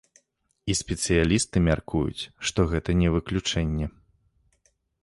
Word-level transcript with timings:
І 0.73 0.75
спецыялісты 0.79 1.57
мяркуюць, 1.67 2.23
што 2.49 2.59
гэта 2.75 2.91
не 3.05 3.13
выключэнне. 3.19 3.85